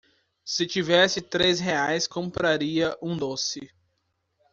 se 0.43 0.65
tivesse 0.65 1.21
três 1.21 1.59
reais 1.59 2.07
compraria 2.07 2.97
um 3.03 3.15
doce 3.15 3.69